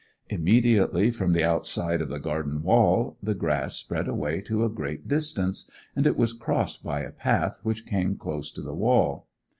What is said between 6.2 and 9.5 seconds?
crossed by a path which came close to the wall.